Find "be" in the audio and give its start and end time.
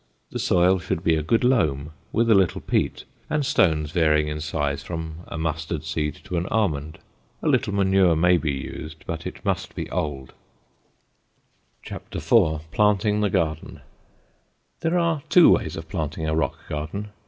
1.03-1.13, 8.37-8.51, 9.75-9.87